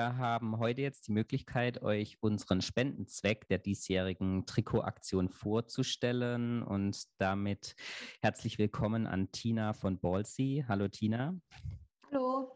[0.00, 7.76] Wir haben heute jetzt die Möglichkeit, euch unseren Spendenzweck der diesjährigen Trikotaktion vorzustellen und damit
[8.22, 10.64] herzlich willkommen an Tina von Ballsy.
[10.66, 11.34] Hallo Tina.
[12.10, 12.50] Hallo.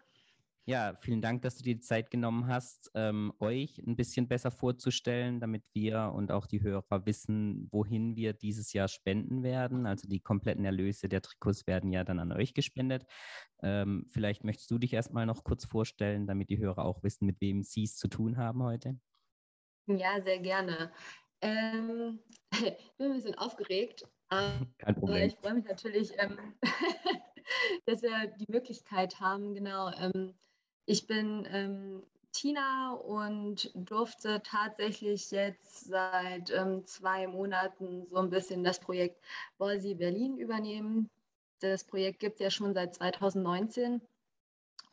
[0.67, 4.51] Ja, vielen Dank, dass du dir die Zeit genommen hast, ähm, euch ein bisschen besser
[4.51, 9.85] vorzustellen, damit wir und auch die Hörer wissen, wohin wir dieses Jahr spenden werden.
[9.85, 13.05] Also die kompletten Erlöse der Trikots werden ja dann an euch gespendet.
[13.63, 17.43] Ähm, vielleicht möchtest du dich erstmal noch kurz vorstellen, damit die Hörer auch wissen, mit
[17.43, 18.99] wem sie es zu tun haben heute.
[19.87, 20.91] Ja, sehr gerne.
[21.43, 22.21] Ähm,
[22.53, 24.09] ich bin ein bisschen aufgeregt.
[24.79, 25.29] Kein Problem.
[25.29, 26.39] Ich freue mich natürlich, ähm,
[27.85, 30.35] dass wir die Möglichkeit haben, genau ähm,
[30.87, 38.65] ich bin ähm, Tina und durfte tatsächlich jetzt seit ähm, zwei Monaten so ein bisschen
[38.65, 39.23] das Projekt
[39.57, 41.11] Bolsi Berlin übernehmen.
[41.61, 44.01] Das Projekt gibt es ja schon seit 2019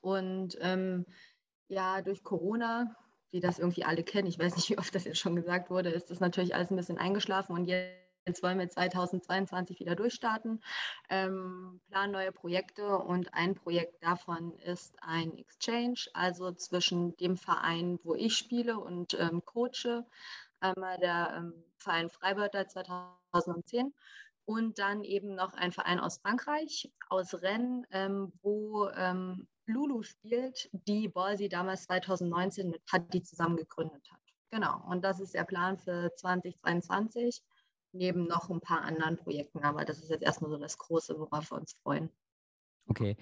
[0.02, 1.06] und ähm,
[1.68, 2.96] ja, durch Corona,
[3.32, 5.90] wie das irgendwie alle kennen, ich weiß nicht, wie oft das jetzt schon gesagt wurde,
[5.90, 10.62] ist das natürlich alles ein bisschen eingeschlafen und jetzt Jetzt wollen wir 2022 wieder durchstarten,
[11.10, 18.00] ähm, planen neue Projekte und ein Projekt davon ist ein Exchange, also zwischen dem Verein,
[18.04, 20.06] wo ich spiele und ähm, coache,
[20.60, 23.92] einmal der ähm, Verein Freibeuter 2010
[24.46, 30.70] und dann eben noch ein Verein aus Frankreich, aus Rennes, ähm, wo ähm, Lulu spielt,
[30.74, 34.20] die Ballsy damals 2019 mit Patti zusammen gegründet hat.
[34.52, 37.42] Genau, und das ist der Plan für 2022
[37.94, 39.60] neben noch ein paar anderen Projekten.
[39.60, 42.10] Aber das ist jetzt erstmal so das Große, worauf wir uns freuen.
[42.88, 43.18] Okay.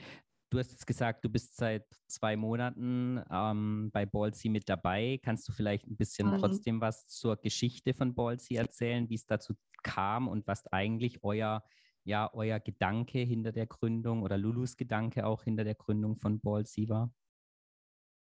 [0.51, 5.19] Du hast jetzt gesagt, du bist seit zwei Monaten ähm, bei Ballsy mit dabei.
[5.23, 6.39] Kannst du vielleicht ein bisschen mhm.
[6.39, 9.53] trotzdem was zur Geschichte von Ballsy erzählen, wie es dazu
[9.83, 11.63] kam und was eigentlich euer,
[12.03, 16.89] ja, euer Gedanke hinter der Gründung oder Lulus Gedanke auch hinter der Gründung von Ballsy
[16.89, 17.13] war?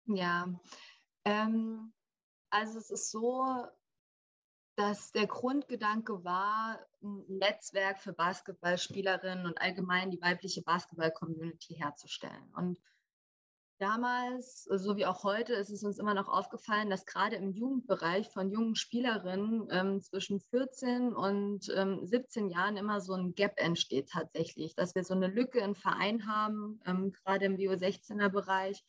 [0.05, 0.47] Ja,
[1.25, 1.93] ähm,
[2.49, 3.65] also es ist so,
[4.75, 12.51] dass der Grundgedanke war, ein Netzwerk für Basketballspielerinnen und allgemein die weibliche Basketball-Community herzustellen.
[12.56, 12.79] Und
[13.78, 18.29] damals, so wie auch heute, ist es uns immer noch aufgefallen, dass gerade im Jugendbereich
[18.29, 24.09] von jungen Spielerinnen ähm, zwischen 14 und ähm, 17 Jahren immer so ein Gap entsteht
[24.09, 28.83] tatsächlich, dass wir so eine Lücke im Verein haben, ähm, gerade im Bio-16er-Bereich.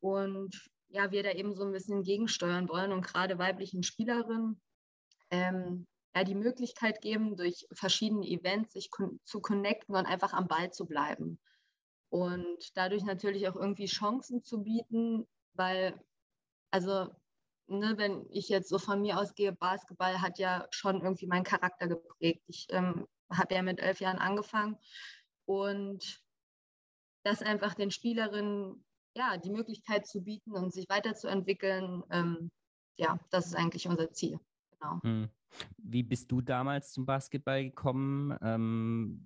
[0.00, 4.60] Und ja, wir da eben so ein bisschen gegensteuern wollen und gerade weiblichen Spielerinnen
[5.30, 8.90] ähm, ja, die Möglichkeit geben, durch verschiedene Events sich
[9.24, 11.38] zu connecten und einfach am Ball zu bleiben.
[12.08, 15.98] Und dadurch natürlich auch irgendwie Chancen zu bieten, weil,
[16.70, 17.14] also,
[17.66, 21.88] ne, wenn ich jetzt so von mir ausgehe, Basketball hat ja schon irgendwie meinen Charakter
[21.88, 22.44] geprägt.
[22.46, 24.78] Ich ähm, habe ja mit elf Jahren angefangen
[25.44, 26.22] und
[27.24, 28.86] das einfach den Spielerinnen
[29.16, 32.50] ja, die Möglichkeit zu bieten und sich weiterzuentwickeln, ähm,
[32.98, 34.38] ja, das ist eigentlich unser Ziel.
[34.80, 35.00] Genau.
[35.02, 35.28] Hm.
[35.78, 38.36] Wie bist du damals zum Basketball gekommen?
[38.42, 39.24] Ähm,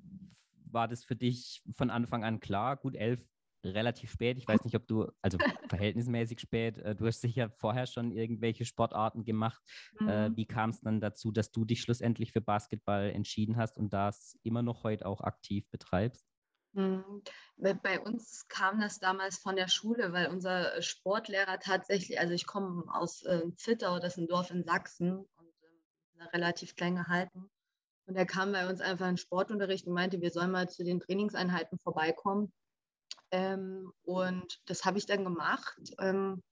[0.73, 2.77] war das für dich von Anfang an klar?
[2.77, 3.25] Gut, elf,
[3.65, 4.39] relativ spät.
[4.39, 8.65] Ich weiß nicht, ob du, also verhältnismäßig spät, äh, du hast sicher vorher schon irgendwelche
[8.65, 9.63] Sportarten gemacht.
[9.99, 10.09] Äh, mhm.
[10.09, 13.93] Äh, wie kam es dann dazu, dass du dich schlussendlich für Basketball entschieden hast und
[13.93, 16.27] das immer noch heute auch aktiv betreibst?
[16.73, 17.23] Mhm.
[17.57, 22.85] Bei uns kam das damals von der Schule, weil unser Sportlehrer tatsächlich, also ich komme
[22.95, 25.27] aus äh, Zittau, das ist ein Dorf in Sachsen,
[26.33, 27.51] relativ klein gehalten.
[28.07, 31.01] Und er kam bei uns einfach in Sportunterricht und meinte, wir sollen mal zu den
[31.01, 32.53] Trainingseinheiten vorbeikommen.
[33.31, 35.79] Ähm, und das habe ich dann gemacht.
[36.01, 36.43] Ähm,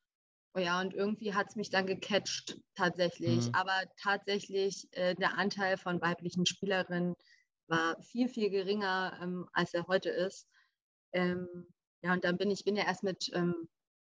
[0.54, 3.48] oh ja, und irgendwie hat es mich dann gecatcht, tatsächlich.
[3.48, 3.54] Mhm.
[3.54, 7.14] Aber tatsächlich, äh, der Anteil von weiblichen Spielerinnen
[7.66, 10.46] war viel, viel geringer, ähm, als er heute ist.
[11.12, 11.66] Ähm,
[12.02, 13.32] ja, und dann bin ich bin ja erst mit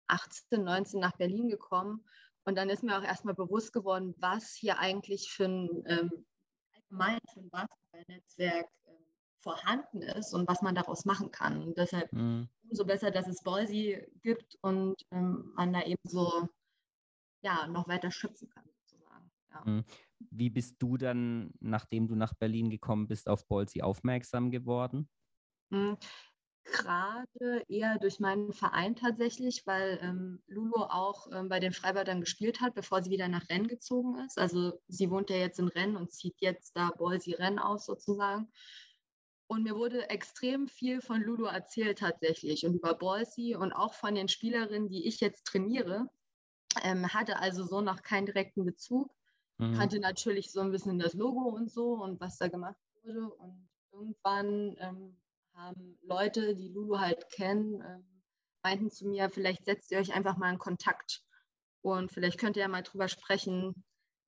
[0.09, 2.05] 18, ähm, 19 nach Berlin gekommen
[2.47, 6.27] und dann ist mir auch erstmal bewusst geworden, was hier eigentlich für ein ähm,
[6.73, 9.05] allgemein für ein Basketballnetzwerk ähm,
[9.41, 11.63] vorhanden ist und was man daraus machen kann.
[11.63, 12.49] Und deshalb mhm.
[12.69, 16.49] umso besser, dass es Boise gibt und ähm, man da eben so
[17.43, 19.31] ja, noch weiter schöpfen kann, sozusagen.
[19.51, 19.63] Ja.
[19.65, 19.85] Mhm.
[20.31, 25.09] Wie bist du dann, nachdem du nach Berlin gekommen bist, auf Bolsi aufmerksam geworden?
[26.73, 32.61] Gerade eher durch meinen Verein tatsächlich, weil ähm, Lulu auch ähm, bei den Freibadern gespielt
[32.61, 34.39] hat, bevor sie wieder nach Rennes gezogen ist.
[34.39, 38.49] Also sie wohnt ja jetzt in Rennes und zieht jetzt da Boise Rennes aus sozusagen.
[39.47, 44.17] Und mir wurde extrem viel von Lulu erzählt tatsächlich und über Boise und auch von
[44.17, 46.09] den Spielerinnen, die ich jetzt trainiere.
[46.83, 49.15] Ähm, hatte also so noch keinen direkten Bezug.
[49.59, 49.75] Mhm.
[49.75, 53.31] Kannte natürlich so ein bisschen das Logo und so und was da gemacht wurde.
[53.35, 54.77] Und irgendwann
[55.59, 58.23] ähm, Leute, die Lulu halt kennen, ähm,
[58.63, 61.23] meinten zu mir, vielleicht setzt ihr euch einfach mal in Kontakt.
[61.83, 63.85] Und vielleicht könnt ihr ja mal drüber sprechen,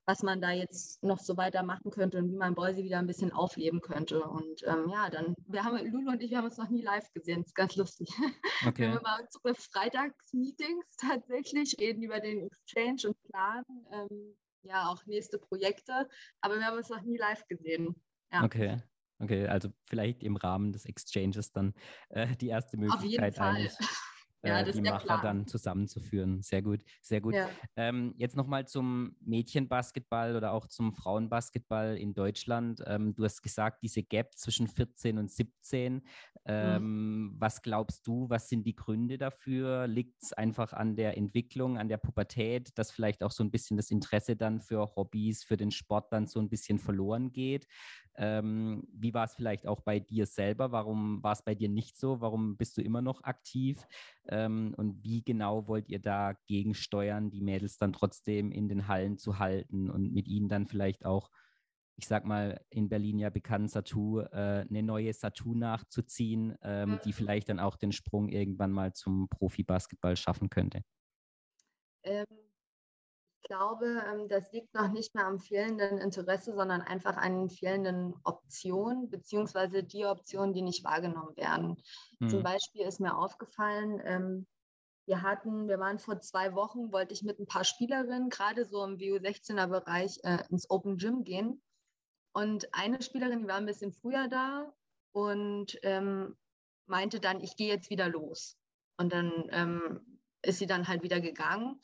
[0.07, 3.33] was man da jetzt noch so weitermachen könnte und wie man Boise wieder ein bisschen
[3.33, 4.23] aufleben könnte.
[4.23, 7.13] Und ähm, ja, dann, wir haben, Lulu und ich, wir haben uns noch nie live
[7.13, 7.41] gesehen.
[7.41, 8.09] Das ist ganz lustig.
[8.67, 8.83] Okay.
[8.83, 15.05] Wir haben immer unsere Freitagsmeetings tatsächlich, reden über den Exchange und planen ähm, ja auch
[15.07, 16.09] nächste Projekte,
[16.41, 17.95] aber wir haben uns noch nie live gesehen.
[18.33, 18.43] Ja.
[18.43, 18.83] Okay.
[19.21, 21.75] Okay, also vielleicht im Rahmen des Exchanges dann
[22.11, 23.37] äh, die erste Möglichkeit.
[23.37, 23.69] Fall.
[24.45, 25.21] ja, äh, die Macher Plan.
[25.23, 26.43] dann zusammenzuführen.
[26.43, 27.35] Sehr gut, sehr gut.
[27.35, 27.49] Ja.
[27.77, 32.83] Ähm, jetzt nochmal zum Mädchenbasketball oder auch zum Frauenbasketball in Deutschland.
[32.87, 35.95] Ähm, du hast gesagt, diese Gap zwischen 14 und 17.
[35.95, 36.03] Mhm.
[36.47, 37.37] Ähm, mhm.
[37.39, 39.87] Was glaubst du, was sind die Gründe dafür?
[39.87, 43.77] Liegt es einfach an der Entwicklung, an der Pubertät, dass vielleicht auch so ein bisschen
[43.77, 47.67] das Interesse dann für Hobbys, für den Sport dann so ein bisschen verloren geht?
[48.19, 50.73] Ähm, wie war es vielleicht auch bei dir selber?
[50.73, 52.21] Warum war es bei dir nicht so?
[52.21, 53.87] Warum bist du immer noch aktiv?
[54.29, 59.19] Ähm, und wie genau wollt ihr da gegensteuern, die Mädels dann trotzdem in den Hallen
[59.19, 61.31] zu halten und mit ihnen dann vielleicht auch,
[61.97, 67.11] ich sag mal, in Berlin ja bekannt, Satu, äh, eine neue Satu nachzuziehen, ähm, die
[67.11, 67.15] mhm.
[67.15, 70.83] vielleicht dann auch den Sprung irgendwann mal zum Profibasketball schaffen könnte?
[73.49, 79.09] Glaube, ähm, das liegt noch nicht mehr am fehlenden Interesse, sondern einfach an fehlenden Optionen,
[79.09, 81.77] beziehungsweise die Optionen, die nicht wahrgenommen werden.
[82.19, 82.29] Mhm.
[82.29, 84.47] Zum Beispiel ist mir aufgefallen, ähm,
[85.07, 88.85] wir hatten, wir waren vor zwei Wochen, wollte ich mit ein paar Spielerinnen, gerade so
[88.85, 91.63] im WU16er-Bereich, äh, ins Open Gym gehen.
[92.33, 94.71] Und eine Spielerin, die war ein bisschen früher da
[95.13, 96.37] und ähm,
[96.85, 98.59] meinte dann, ich gehe jetzt wieder los.
[98.99, 101.81] Und dann ähm, ist sie dann halt wieder gegangen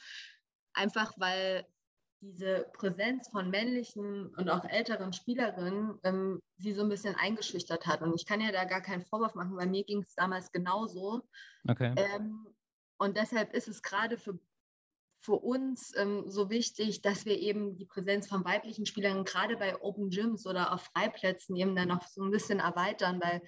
[0.74, 1.66] einfach weil
[2.24, 8.02] diese Präsenz von männlichen und auch älteren Spielerinnen ähm, sie so ein bisschen eingeschüchtert hat.
[8.02, 11.22] Und ich kann ja da gar keinen Vorwurf machen, weil mir ging es damals genauso.
[11.68, 11.94] Okay.
[11.96, 12.46] Ähm,
[12.96, 14.38] und deshalb ist es gerade für,
[15.20, 19.80] für uns ähm, so wichtig, dass wir eben die Präsenz von weiblichen Spielern gerade bei
[19.82, 23.42] Open Gyms oder auf Freiplätzen eben dann noch so ein bisschen erweitern, weil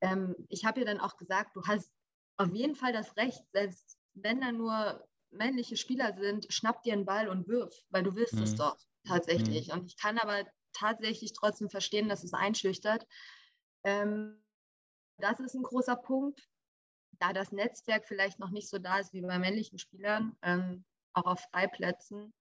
[0.00, 1.90] ähm, ich habe ja dann auch gesagt, du hast
[2.36, 7.04] auf jeden Fall das Recht, selbst wenn da nur männliche Spieler sind, schnapp dir einen
[7.04, 8.42] Ball und wirf, weil du willst mhm.
[8.42, 8.76] es doch
[9.06, 9.68] tatsächlich.
[9.68, 9.74] Mhm.
[9.74, 13.06] Und ich kann aber tatsächlich trotzdem verstehen, dass es einschüchtert.
[13.84, 14.42] Ähm,
[15.18, 16.48] das ist ein großer Punkt,
[17.18, 21.26] da das Netzwerk vielleicht noch nicht so da ist wie bei männlichen Spielern, ähm, auch
[21.26, 22.32] auf Freiplätzen.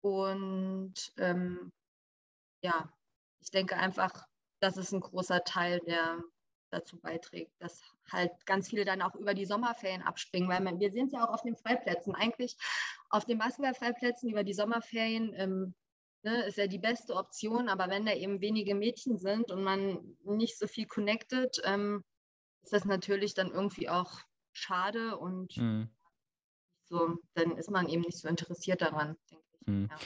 [0.00, 1.72] Und ähm,
[2.62, 2.92] ja,
[3.40, 4.26] ich denke einfach,
[4.60, 6.22] das ist ein großer Teil der,
[6.74, 10.90] dazu beiträgt, dass halt ganz viele dann auch über die Sommerferien abspringen, weil man, wir
[10.90, 12.14] sehen es ja auch auf den Freiplätzen.
[12.14, 12.56] Eigentlich
[13.10, 15.74] auf den Basketballfreiplätzen über die Sommerferien ähm,
[16.22, 20.16] ne, ist ja die beste Option, aber wenn da eben wenige Mädchen sind und man
[20.24, 22.02] nicht so viel connected, ähm,
[22.62, 24.20] ist das natürlich dann irgendwie auch
[24.52, 25.88] schade und mhm.
[26.84, 29.66] so, dann ist man eben nicht so interessiert daran, denke ich.
[29.66, 29.88] Mhm.
[29.90, 29.98] Ja.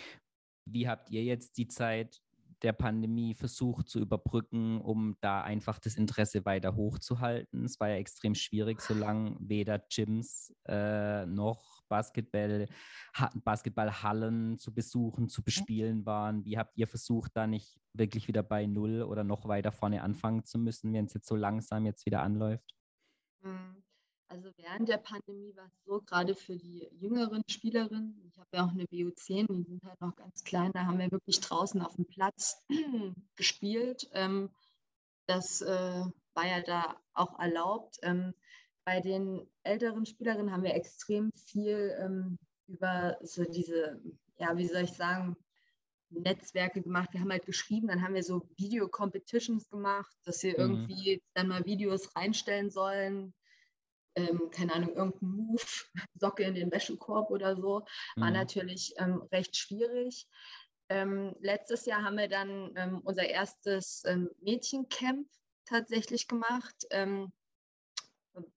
[0.67, 2.21] Wie habt ihr jetzt die Zeit
[2.63, 7.65] der Pandemie versucht zu überbrücken, um da einfach das Interesse weiter hochzuhalten.
[7.65, 12.67] Es war ja extrem schwierig, solange weder Gyms äh, noch Basketball,
[13.15, 16.45] ha Basketballhallen zu besuchen, zu bespielen waren.
[16.45, 20.45] Wie habt ihr versucht, da nicht wirklich wieder bei Null oder noch weiter vorne anfangen
[20.45, 22.75] zu müssen, wenn es jetzt so langsam jetzt wieder anläuft?
[23.43, 23.83] Mhm.
[24.29, 28.67] Also während der Pandemie war es so, gerade für die jüngeren Spielerinnen, ich habe ja
[28.67, 31.97] auch eine BU10, die sind halt noch ganz klein, da haben wir wirklich draußen auf
[31.97, 32.63] dem Platz
[33.37, 34.09] gespielt.
[34.13, 34.51] Ähm,
[35.27, 36.05] das äh,
[36.35, 37.99] war ja da auch erlaubt.
[38.03, 38.35] Ähm,
[38.85, 44.01] bei den älteren Spielerinnen haben wir extrem viel ähm, über so diese,
[44.39, 45.37] ja, wie soll ich sagen,
[46.11, 47.11] Netzwerke gemacht.
[47.13, 50.59] Wir haben halt geschrieben, dann haben wir so Video-Competitions gemacht, dass wir mhm.
[50.59, 53.35] irgendwie dann mal Videos reinstellen sollen,
[54.19, 55.63] ähm, keine Ahnung, irgendein Move,
[56.15, 57.85] Socke in den Wäschekorb oder so,
[58.17, 58.37] war mhm.
[58.37, 60.27] natürlich ähm, recht schwierig.
[60.91, 65.29] Ähm, letztes Jahr haben wir dann ähm, unser erstes ähm, Mädchencamp
[65.67, 66.75] tatsächlich gemacht.
[66.91, 67.33] Ähm,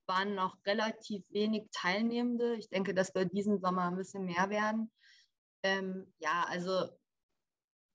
[0.06, 2.56] waren noch relativ wenig Teilnehmende.
[2.56, 4.92] Ich denke, dass wir diesen Sommer ein bisschen mehr werden.
[5.64, 6.88] ja, also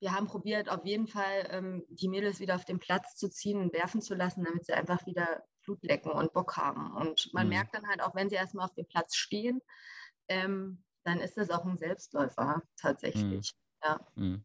[0.00, 3.72] wir haben probiert, auf jeden Fall die Mädels wieder auf den Platz zu ziehen und
[3.72, 6.92] werfen zu lassen, damit sie einfach wieder Blut lecken und Bock haben.
[6.96, 7.50] Und man mhm.
[7.50, 9.60] merkt dann halt auch, wenn sie erstmal auf dem Platz stehen,
[10.28, 13.52] ähm, dann ist das auch ein Selbstläufer tatsächlich.
[13.52, 13.84] Mhm.
[13.84, 14.00] Ja.
[14.14, 14.44] Mhm.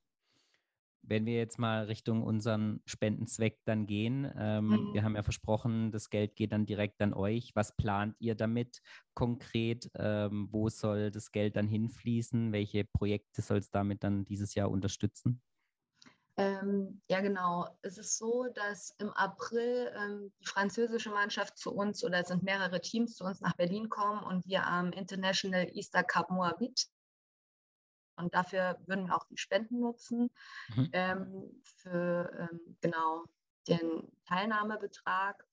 [1.04, 4.94] Wenn wir jetzt mal Richtung unseren Spendenzweck dann gehen, ähm, mhm.
[4.94, 7.56] wir haben ja versprochen, das Geld geht dann direkt an euch.
[7.56, 8.82] Was plant ihr damit
[9.16, 9.90] konkret?
[9.96, 12.52] Ähm, wo soll das Geld dann hinfließen?
[12.52, 15.42] Welche Projekte soll es damit dann dieses Jahr unterstützen?
[16.42, 17.68] Ähm, ja, genau.
[17.84, 22.42] Es ist so, dass im April ähm, die französische Mannschaft zu uns oder es sind
[22.42, 26.88] mehrere Teams zu uns nach Berlin kommen und wir am International Easter Cup Moabit
[28.18, 30.32] Und dafür würden wir auch die Spenden nutzen
[30.76, 30.90] mhm.
[30.94, 33.26] ähm, für ähm, genau
[33.68, 35.46] den Teilnahmebetrag.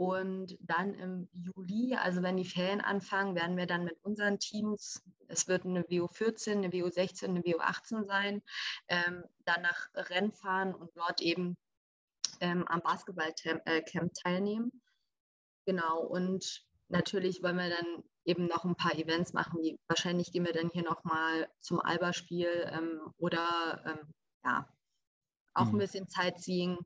[0.00, 5.02] Und dann im Juli, also wenn die Ferien anfangen, werden wir dann mit unseren Teams,
[5.28, 8.42] es wird eine WO14, eine WO16, eine WO18 sein,
[8.88, 11.54] ähm, dann nach Rennen fahren und dort eben
[12.40, 14.72] ähm, am Basketballcamp äh, teilnehmen.
[15.66, 19.60] Genau, und natürlich wollen wir dann eben noch ein paar Events machen.
[19.60, 24.14] Wie, wahrscheinlich gehen wir dann hier nochmal zum Alba-Spiel ähm, oder ähm,
[24.46, 24.66] ja,
[25.52, 25.74] auch mhm.
[25.74, 26.78] ein bisschen Zeit ziehen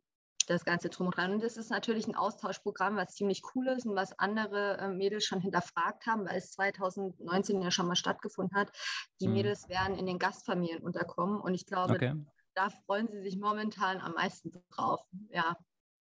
[0.46, 1.32] das Ganze drum und dran.
[1.32, 5.24] Und das ist natürlich ein Austauschprogramm, was ziemlich cool ist und was andere äh, Mädels
[5.24, 8.72] schon hinterfragt haben, weil es 2019 ja schon mal stattgefunden hat.
[9.20, 9.34] Die mhm.
[9.34, 12.14] Mädels werden in den Gastfamilien unterkommen und ich glaube, okay.
[12.54, 15.00] da freuen sie sich momentan am meisten drauf.
[15.30, 15.56] Ja,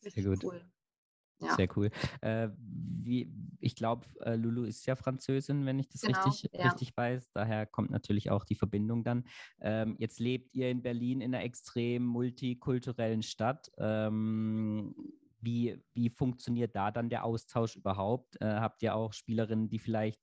[0.05, 0.45] richtig Sehr gut.
[0.45, 0.65] cool.
[1.43, 1.55] Ja.
[1.57, 1.91] Sehr cool.
[2.21, 6.69] Äh, wie, ich glaube, äh, Lulu ist ja Französin, wenn ich das genau, richtig, ja.
[6.69, 7.33] richtig weiß.
[7.33, 9.25] Daher kommt natürlich auch die Verbindung dann.
[9.61, 13.71] Ähm, jetzt lebt ihr in Berlin in einer extrem multikulturellen Stadt.
[13.79, 14.95] Ähm,
[15.41, 18.41] wie, wie funktioniert da dann der Austausch überhaupt?
[18.41, 20.21] Äh, habt ihr auch Spielerinnen, die vielleicht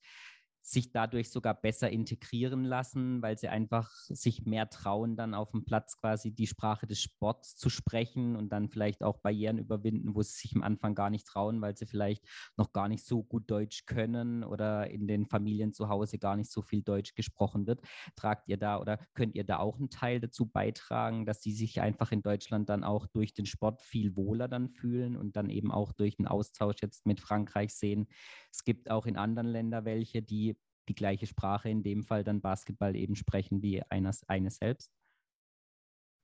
[0.62, 5.66] sich dadurch sogar besser integrieren lassen, weil sie einfach sich mehr trauen, dann auf dem
[5.66, 10.22] Platz quasi die Sprache des Sports zu sprechen und dann vielleicht auch Barrieren überwinden, wo
[10.22, 12.24] sie sich am Anfang gar nicht trauen, weil sie vielleicht
[12.58, 16.52] noch gar nicht so gut Deutsch können oder in den Familien zu Hause gar nicht
[16.52, 17.82] so viel Deutsch gesprochen wird.
[18.16, 21.82] Tragt ihr da oder könnt ihr da auch einen Teil dazu beitragen, dass sie sich
[21.82, 25.72] einfach in Deutschland dann auch durch den Sport viel wohler dann fühlen und dann eben
[25.72, 28.08] auch durch den Austausch jetzt mit Frankreich sehen?
[28.52, 30.59] Es gibt auch in anderen Ländern welche, die
[30.90, 34.92] die gleiche Sprache, in dem Fall dann Basketball eben sprechen wie eines, eines selbst?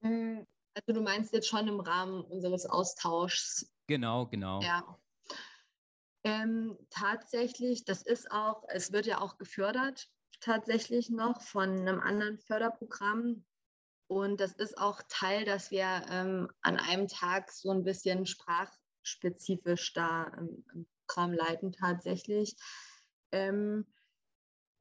[0.03, 3.71] Hm, also du meinst jetzt schon im Rahmen unseres Austauschs.
[3.87, 4.61] Genau, genau.
[4.61, 4.99] Ja.
[6.23, 10.09] Ähm, tatsächlich, das ist auch, es wird ja auch gefördert,
[10.41, 13.45] tatsächlich noch von einem anderen Förderprogramm.
[14.07, 19.93] Und das ist auch Teil, dass wir ähm, an einem Tag so ein bisschen sprachspezifisch
[19.93, 22.55] da im, im Programm leiten tatsächlich.
[23.31, 23.85] Ähm,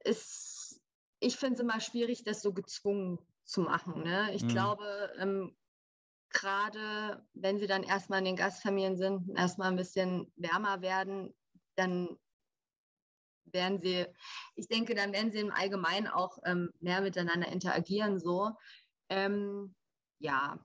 [0.05, 0.81] ist,
[1.19, 4.03] ich finde es immer schwierig, das so gezwungen zu machen.
[4.03, 4.33] Ne?
[4.33, 4.47] Ich mhm.
[4.49, 5.55] glaube, ähm,
[6.29, 11.33] gerade wenn sie dann erstmal in den Gastfamilien sind, erstmal ein bisschen wärmer werden,
[11.75, 12.17] dann
[13.45, 14.05] werden sie,
[14.55, 18.19] ich denke, dann werden sie im Allgemeinen auch ähm, mehr miteinander interagieren.
[18.19, 18.51] So,
[19.09, 19.75] ähm,
[20.19, 20.59] ja,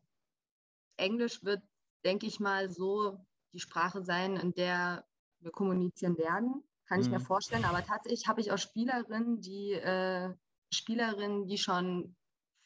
[0.96, 1.62] Englisch wird,
[2.04, 5.06] denke ich mal, so die Sprache sein, in der
[5.40, 7.04] wir kommunizieren werden kann mhm.
[7.04, 7.24] ich mir mhm.
[7.24, 7.64] vorstellen.
[7.64, 10.34] Aber tatsächlich habe ich auch Spielerinnen, die äh,
[10.72, 12.16] Spielerinnen, die schon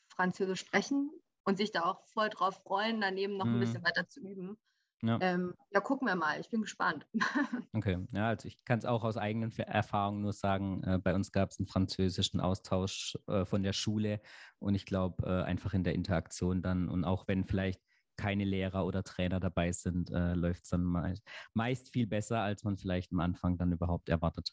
[0.08, 1.10] Französisch sprechen
[1.44, 3.54] und sich da auch voll drauf freuen, daneben noch mhm.
[3.54, 4.56] ein bisschen weiter zu üben.
[5.02, 5.18] Ja.
[5.20, 6.40] Ähm, ja, gucken wir mal.
[6.40, 7.06] Ich bin gespannt.
[7.74, 10.82] okay, ja, also ich kann es auch aus eigenen Erfahrungen nur sagen.
[10.84, 14.22] Äh, bei uns gab es einen französischen Austausch äh, von der Schule
[14.58, 17.82] und ich glaube äh, einfach in der Interaktion dann und auch wenn vielleicht
[18.16, 22.64] keine Lehrer oder Trainer dabei sind, äh, läuft es dann meist, meist viel besser, als
[22.64, 24.52] man vielleicht am Anfang dann überhaupt erwartet.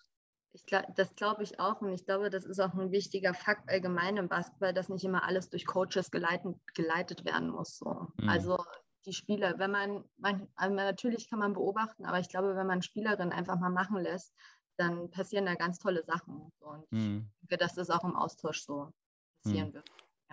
[0.53, 3.69] Ich glaub, das glaube ich auch und ich glaube, das ist auch ein wichtiger Fakt
[3.69, 7.77] allgemein im Basketball, dass nicht immer alles durch Coaches geleitet, geleitet werden muss.
[7.77, 8.07] So.
[8.17, 8.27] Mhm.
[8.29, 8.57] Also
[9.05, 12.81] die Spieler, wenn man, man also natürlich kann man beobachten, aber ich glaube, wenn man
[12.81, 14.35] Spielerinnen einfach mal machen lässt,
[14.77, 16.51] dann passieren da ganz tolle Sachen.
[16.59, 16.67] So.
[16.67, 17.29] Und mhm.
[17.41, 18.91] ich denke, dass das auch im Austausch so
[19.43, 19.73] passieren mhm.
[19.75, 19.89] wird.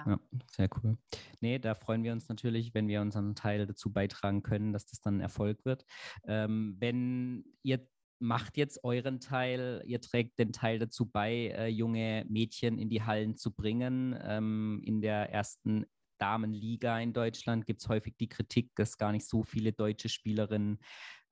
[0.07, 0.21] Ja.
[0.51, 0.97] sehr cool.
[1.41, 5.01] Nee, da freuen wir uns natürlich, wenn wir unseren Teil dazu beitragen können, dass das
[5.01, 5.85] dann ein Erfolg wird.
[6.25, 7.87] Ähm, wenn ihr
[8.21, 13.03] macht jetzt euren Teil, ihr trägt den Teil dazu bei, äh, junge Mädchen in die
[13.03, 14.19] Hallen zu bringen.
[14.21, 15.87] Ähm, in der ersten
[16.19, 20.81] Damenliga in Deutschland gibt es häufig die Kritik, dass gar nicht so viele deutsche Spielerinnen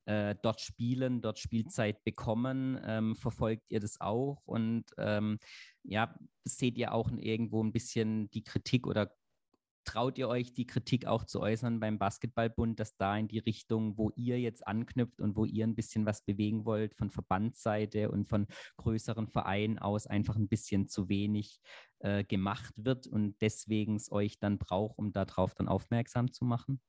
[0.06, 2.80] äh, dort spielen, dort Spielzeit bekommen.
[2.84, 4.42] Ähm, verfolgt ihr das auch?
[4.46, 5.38] Und ähm,
[5.82, 9.12] ja, seht ihr auch irgendwo ein bisschen die Kritik oder
[9.86, 13.96] traut ihr euch die Kritik auch zu äußern beim Basketballbund, dass da in die Richtung,
[13.96, 18.28] wo ihr jetzt anknüpft und wo ihr ein bisschen was bewegen wollt, von Verbandsseite und
[18.28, 18.46] von
[18.78, 21.60] größeren Vereinen aus einfach ein bisschen zu wenig
[22.00, 26.80] äh, gemacht wird und deswegen es euch dann braucht, um darauf dann aufmerksam zu machen?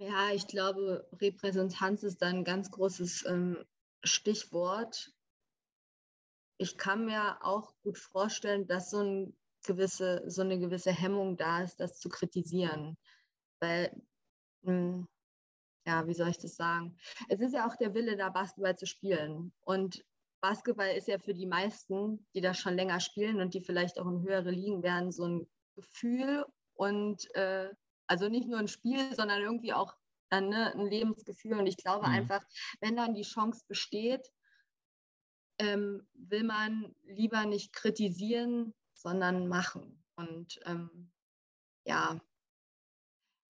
[0.00, 3.62] Ja, ich glaube, Repräsentanz ist ein ganz großes ähm,
[4.02, 5.12] Stichwort.
[6.56, 11.62] Ich kann mir auch gut vorstellen, dass so, ein gewisse, so eine gewisse Hemmung da
[11.62, 12.96] ist, das zu kritisieren.
[13.60, 13.94] Weil,
[14.62, 15.08] mh, hm,
[15.86, 16.96] ja, wie soll ich das sagen?
[17.28, 19.52] Es ist ja auch der Wille, da Basketball zu spielen.
[19.60, 20.02] Und
[20.40, 24.06] Basketball ist ja für die meisten, die das schon länger spielen und die vielleicht auch
[24.06, 27.68] in höhere Ligen werden, so ein Gefühl und äh,
[28.10, 29.96] also nicht nur ein Spiel, sondern irgendwie auch
[30.30, 31.58] dann ne, ein Lebensgefühl.
[31.58, 32.12] Und ich glaube mhm.
[32.12, 32.44] einfach,
[32.80, 34.32] wenn dann die Chance besteht,
[35.58, 40.02] ähm, will man lieber nicht kritisieren, sondern machen.
[40.16, 41.12] Und ähm,
[41.84, 42.20] ja,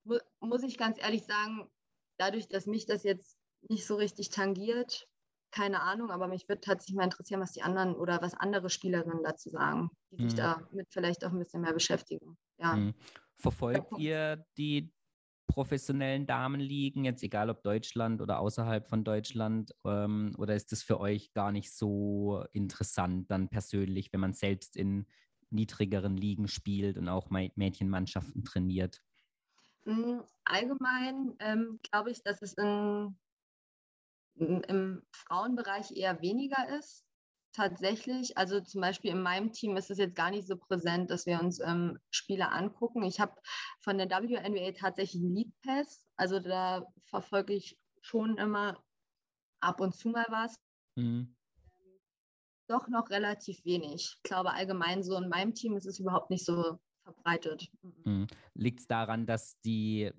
[0.05, 1.71] mu muss ich ganz ehrlich sagen,
[2.19, 5.09] dadurch, dass mich das jetzt nicht so richtig tangiert,
[5.53, 9.23] keine Ahnung, aber mich würde tatsächlich mal interessieren, was die anderen oder was andere Spielerinnen
[9.25, 10.37] dazu sagen, die sich mhm.
[10.37, 12.37] damit vielleicht auch ein bisschen mehr beschäftigen.
[12.59, 12.77] Ja.
[12.77, 12.95] Mhm.
[13.41, 14.93] Verfolgt ihr die
[15.47, 21.01] professionellen Damenligen, jetzt egal ob Deutschland oder außerhalb von Deutschland, ähm, oder ist das für
[21.01, 25.07] euch gar nicht so interessant dann persönlich, wenn man selbst in
[25.51, 29.03] niedrigeren Ligen spielt und auch Mädchenmannschaften trainiert?
[29.85, 33.17] Hm, allgemein ähm, glaube ich, dass es in,
[34.37, 37.10] im Frauenbereich eher weniger ist.
[37.53, 41.27] Tatsächlich, also zum Beispiel in meinem Team ist es jetzt gar nicht so präsent, dass
[41.27, 43.03] wir uns ähm, Spiele angucken.
[43.03, 43.35] Ich habe
[43.81, 48.81] von der WNBA tatsächlich einen League Pass, also da verfolge ich schon immer
[49.61, 50.55] ab und zu mal was.
[50.97, 51.35] Mhm.
[52.69, 54.15] Doch noch relativ wenig.
[54.17, 57.69] Ich glaube allgemein so in meinem Team ist es überhaupt nicht so verbreitet.
[58.05, 58.29] Mhm.
[58.55, 60.13] Liegt es daran, dass die,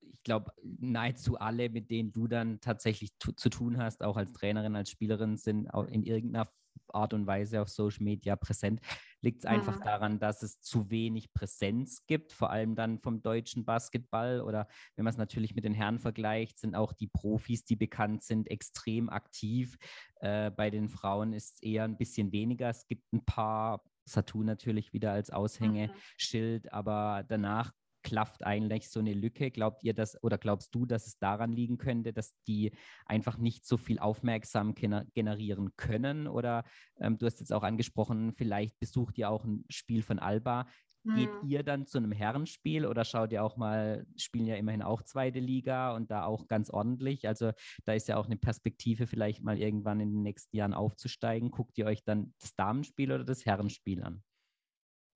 [0.00, 4.76] ich glaube, nahezu alle, mit denen du dann tatsächlich zu tun hast, auch als Trainerin,
[4.76, 6.48] als Spielerin, sind auch in irgendeiner
[6.94, 8.80] Art und Weise auf Social Media präsent.
[9.20, 13.64] Liegt es einfach daran, dass es zu wenig Präsenz gibt, vor allem dann vom deutschen
[13.64, 14.40] Basketball?
[14.40, 18.22] Oder wenn man es natürlich mit den Herren vergleicht, sind auch die Profis, die bekannt
[18.22, 19.76] sind, extrem aktiv.
[20.20, 22.68] Äh, bei den Frauen ist es eher ein bisschen weniger.
[22.68, 26.70] Es gibt ein paar Satu natürlich wieder als Aushängeschild, mhm.
[26.70, 27.72] aber danach
[28.08, 29.50] klafft eigentlich so eine Lücke.
[29.50, 32.72] Glaubt ihr das oder glaubst du, dass es daran liegen könnte, dass die
[33.04, 36.26] einfach nicht so viel Aufmerksamkeit generieren können?
[36.26, 36.64] Oder
[37.00, 40.66] ähm, du hast jetzt auch angesprochen, vielleicht besucht ihr auch ein Spiel von Alba.
[41.04, 41.48] Geht hm.
[41.48, 45.38] ihr dann zu einem Herrenspiel oder schaut ihr auch mal, spielen ja immerhin auch zweite
[45.38, 47.28] Liga und da auch ganz ordentlich.
[47.28, 47.52] Also
[47.84, 51.50] da ist ja auch eine Perspektive, vielleicht mal irgendwann in den nächsten Jahren aufzusteigen.
[51.50, 54.22] Guckt ihr euch dann das Damenspiel oder das Herrenspiel an?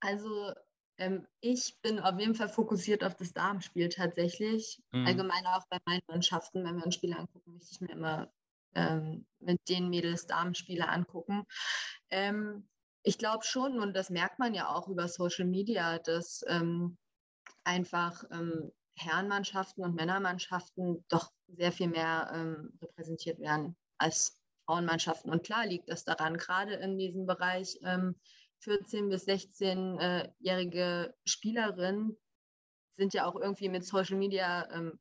[0.01, 0.53] Also
[1.03, 4.81] ähm, ich bin auf jeden Fall fokussiert auf das Damenspiel tatsächlich.
[4.93, 5.07] Mhm.
[5.07, 8.33] Allgemein auch bei meinen Mannschaften, wenn wir uns Spiele angucken, möchte ich mir immer
[8.75, 11.45] ähm, mit den Mädels Damenspiele angucken.
[12.11, 12.69] Ähm,
[13.03, 16.97] ich glaube schon, und das merkt man ja auch über Social Media, dass ähm,
[17.65, 25.33] einfach ähm, Herrenmannschaften und Männermannschaften doch sehr viel mehr ähm, repräsentiert werden als Frauenmannschaften.
[25.33, 27.79] Und klar liegt das daran, gerade in diesem Bereich
[28.65, 32.17] 14- bis 16-jährige Spielerinnen
[32.97, 34.99] sind ja auch irgendwie mit Social Media ähm,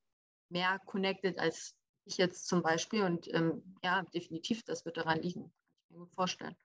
[0.49, 3.03] mehr connected als ich jetzt zum Beispiel.
[3.03, 5.43] Und ähm, ja, definitiv, das wird daran liegen.
[5.43, 5.51] Kann
[5.89, 6.55] ich mir gut vorstellen.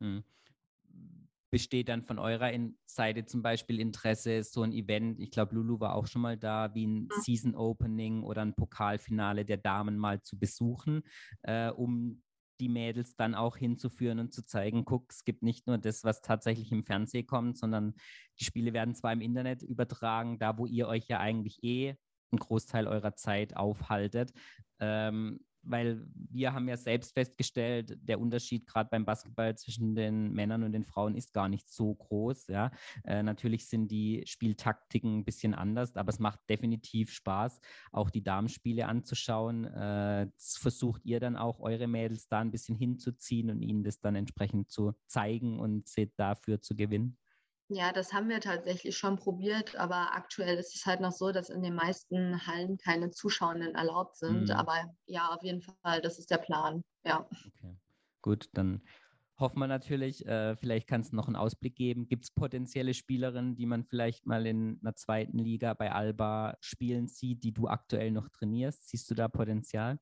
[0.00, 0.24] Hm.
[1.50, 2.50] Besteht dann von eurer
[2.86, 6.74] Seite zum Beispiel Interesse, so ein Event, ich glaube, Lulu war auch schon mal da,
[6.74, 7.10] wie ein mhm.
[7.22, 11.02] Season Opening oder ein Pokalfinale der Damen mal zu besuchen,
[11.42, 12.22] äh, um
[12.60, 16.22] die Mädels dann auch hinzuführen und zu zeigen, guck, es gibt nicht nur das, was
[16.22, 17.94] tatsächlich im Fernsehen kommt, sondern
[18.38, 21.96] die Spiele werden zwar im Internet übertragen, da wo ihr euch ja eigentlich eh
[22.30, 24.32] einen Großteil eurer Zeit aufhaltet.
[24.80, 30.62] Ähm, weil wir haben ja selbst festgestellt, der Unterschied gerade beim Basketball zwischen den Männern
[30.62, 32.48] und den Frauen ist gar nicht so groß.
[32.48, 32.70] Ja,
[33.04, 37.60] äh, natürlich sind die Spieltaktiken ein bisschen anders, aber es macht definitiv Spaß,
[37.92, 39.64] auch die Damenspiele anzuschauen.
[39.64, 44.16] Äh, versucht ihr dann auch eure Mädels da ein bisschen hinzuziehen und ihnen das dann
[44.16, 47.18] entsprechend zu zeigen und sie dafür zu gewinnen?
[47.68, 51.50] Ja, das haben wir tatsächlich schon probiert, aber aktuell ist es halt noch so, dass
[51.50, 54.44] in den meisten Hallen keine Zuschauenden erlaubt sind.
[54.44, 54.50] Mhm.
[54.50, 56.82] Aber ja, auf jeden Fall, das ist der Plan.
[57.04, 57.26] Ja.
[57.48, 57.76] Okay,
[58.22, 58.82] gut, dann
[59.38, 62.06] hoffen wir natürlich, äh, vielleicht kannst du noch einen Ausblick geben.
[62.06, 67.08] Gibt es potenzielle Spielerinnen, die man vielleicht mal in einer zweiten Liga bei Alba spielen
[67.08, 68.88] sieht, die du aktuell noch trainierst?
[68.88, 69.98] Siehst du da Potenzial?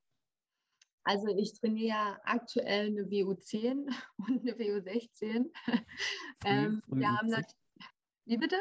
[1.05, 3.87] Also ich trainiere ja aktuell eine WU10
[4.17, 5.51] und eine WU16.
[5.65, 5.79] Früh,
[6.47, 7.55] ähm, früh wir haben das.
[8.27, 8.57] Wie bitte?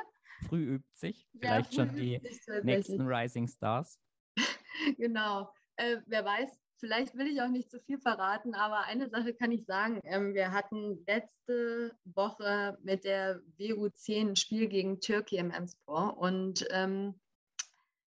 [0.47, 1.25] Früh übt sich.
[1.39, 2.21] Vielleicht ja, schon die
[2.63, 3.97] nächsten Rising Stars.
[4.97, 5.53] genau.
[5.77, 9.53] Äh, wer weiß, vielleicht will ich auch nicht zu viel verraten, aber eine Sache kann
[9.53, 10.01] ich sagen.
[10.03, 16.67] Ähm, wir hatten letzte Woche mit der WU10 ein Spiel gegen Türkei im Emspor und
[16.71, 17.19] ähm,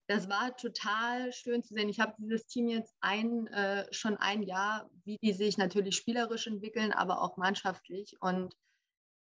[0.08, 1.90] das war total schön zu sehen.
[1.90, 6.48] Ich habe dieses Team jetzt ein, äh, schon ein Jahr, wie die sich natürlich spielerisch
[6.48, 8.18] entwickeln, aber auch mannschaftlich.
[8.20, 8.56] Und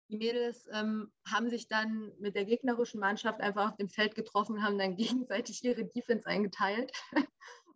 [0.10, 4.64] die Mädels ähm, haben sich dann mit der gegnerischen Mannschaft einfach auf dem Feld getroffen,
[4.64, 6.92] haben dann gegenseitig ihre Defense eingeteilt.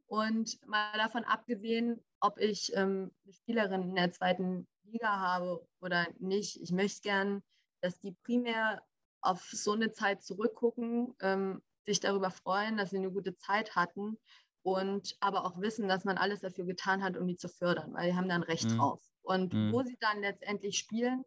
[0.07, 6.07] Und mal davon abgesehen, ob ich ähm, eine Spielerin in der zweiten Liga habe oder
[6.19, 7.41] nicht, ich möchte gern,
[7.81, 8.83] dass die primär
[9.21, 14.17] auf so eine Zeit zurückgucken, ähm, sich darüber freuen, dass sie eine gute Zeit hatten
[14.63, 18.09] und aber auch wissen, dass man alles dafür getan hat, um die zu fördern, weil
[18.09, 18.77] die haben dann Recht mhm.
[18.77, 19.01] drauf.
[19.21, 19.71] Und mhm.
[19.71, 21.23] wo sie dann letztendlich spielen,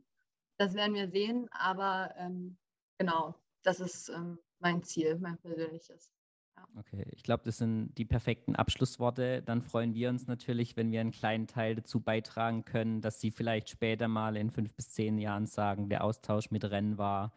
[0.59, 2.59] das werden wir sehen, aber ähm,
[2.99, 6.11] genau, das ist ähm, mein Ziel, mein persönliches.
[6.77, 9.42] Okay, ich glaube, das sind die perfekten Abschlussworte.
[9.42, 13.31] Dann freuen wir uns natürlich, wenn wir einen kleinen Teil dazu beitragen können, dass Sie
[13.31, 17.33] vielleicht später mal in fünf bis zehn Jahren sagen, der Austausch mit Rennen war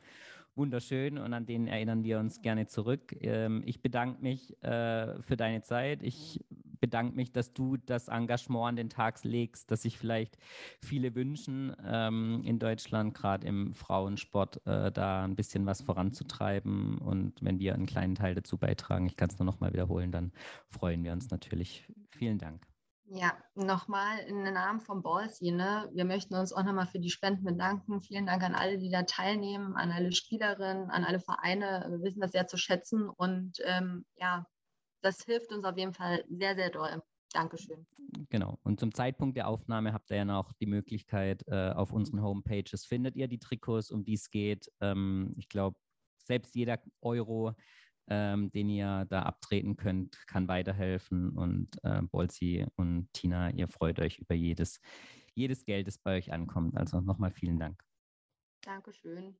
[0.55, 3.15] wunderschön und an denen erinnern wir uns gerne zurück.
[3.21, 6.03] Ähm, ich bedanke mich äh, für deine Zeit.
[6.03, 6.39] Ich
[6.79, 10.37] bedanke mich, dass du das Engagement an den Tag legst, dass sich vielleicht
[10.81, 16.97] viele wünschen, ähm, in Deutschland gerade im Frauensport äh, da ein bisschen was voranzutreiben.
[16.97, 20.11] Und wenn wir einen kleinen Teil dazu beitragen, ich kann es nur noch mal wiederholen,
[20.11, 20.31] dann
[20.67, 21.85] freuen wir uns natürlich.
[22.09, 22.70] Vielen Dank.
[23.13, 25.89] Ja, nochmal in den Namen von Ballsy, ne?
[25.93, 28.01] wir möchten uns auch nochmal für die Spenden bedanken.
[28.01, 31.85] Vielen Dank an alle, die da teilnehmen, an alle Spielerinnen, an alle Vereine.
[31.89, 34.45] Wir wissen das sehr zu schätzen und ähm, ja,
[35.01, 37.03] das hilft uns auf jeden Fall sehr, sehr doll.
[37.33, 37.85] Dankeschön.
[38.29, 38.59] Genau.
[38.63, 42.85] Und zum Zeitpunkt der Aufnahme habt ihr ja noch die Möglichkeit, äh, auf unseren Homepages
[42.85, 44.71] findet ihr die Trikots, um die es geht.
[44.79, 45.77] Ähm, ich glaube,
[46.17, 47.55] selbst jeder Euro
[48.11, 51.29] ähm, den ihr da abtreten könnt, kann weiterhelfen.
[51.29, 54.81] Und äh, Bolzi und Tina, ihr freut euch über jedes,
[55.33, 56.77] jedes Geld, das bei euch ankommt.
[56.77, 57.81] Also nochmal vielen Dank.
[58.63, 59.37] Dankeschön.